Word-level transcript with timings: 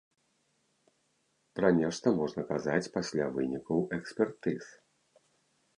Пра 1.59 1.67
нешта 1.81 2.07
можна 2.21 2.41
казаць 2.53 2.91
пасля 2.97 3.25
вынікаў 3.37 3.77
экспертыз. 4.01 4.63